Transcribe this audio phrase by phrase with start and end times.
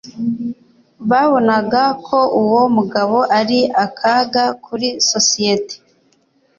[1.09, 5.75] Babonaga ko uwo mugabo ari akaga kuri sosiyete.